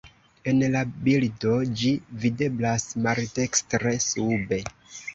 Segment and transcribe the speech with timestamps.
[0.51, 1.53] En la bildo
[1.83, 1.93] ĝi
[2.25, 4.65] videblas maldekstre sube.